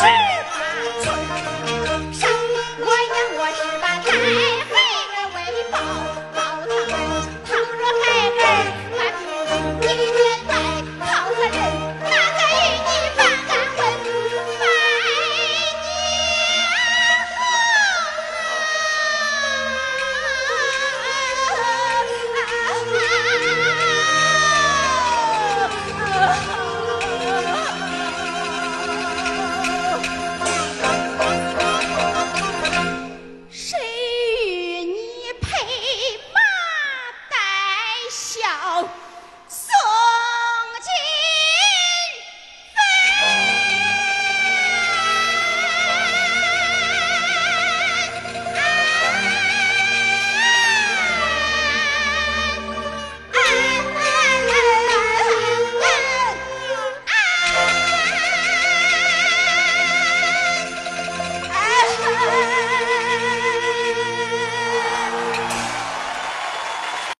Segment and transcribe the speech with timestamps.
[0.00, 0.39] Shit!